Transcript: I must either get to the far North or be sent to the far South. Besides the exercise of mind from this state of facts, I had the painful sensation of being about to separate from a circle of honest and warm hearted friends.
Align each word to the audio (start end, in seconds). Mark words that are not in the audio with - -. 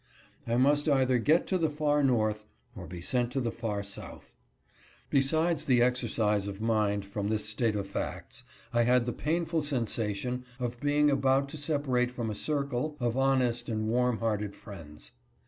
I 0.47 0.57
must 0.57 0.89
either 0.89 1.19
get 1.19 1.45
to 1.45 1.59
the 1.59 1.69
far 1.69 2.01
North 2.01 2.43
or 2.75 2.87
be 2.87 3.01
sent 3.01 3.31
to 3.33 3.39
the 3.39 3.51
far 3.51 3.83
South. 3.83 4.33
Besides 5.11 5.65
the 5.65 5.83
exercise 5.83 6.47
of 6.47 6.59
mind 6.59 7.05
from 7.05 7.27
this 7.27 7.45
state 7.47 7.75
of 7.75 7.85
facts, 7.85 8.43
I 8.73 8.81
had 8.81 9.05
the 9.05 9.13
painful 9.13 9.61
sensation 9.61 10.43
of 10.59 10.79
being 10.79 11.11
about 11.11 11.49
to 11.49 11.57
separate 11.57 12.09
from 12.09 12.31
a 12.31 12.33
circle 12.35 12.97
of 12.99 13.15
honest 13.15 13.69
and 13.69 13.87
warm 13.89 14.17
hearted 14.17 14.55
friends. 14.55 15.11